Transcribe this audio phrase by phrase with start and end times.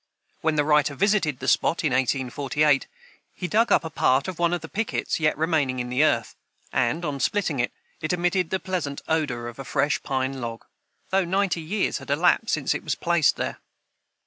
[0.39, 2.87] When the writer visited the spot in 1848,
[3.35, 6.35] he dug up the part of one of the pickets yet remaining in the earth,
[6.73, 10.65] and, on splitting it, it emitted the pleasant odor of a fresh pine log,
[11.11, 13.59] though ninety years had elapsed since it was placed there.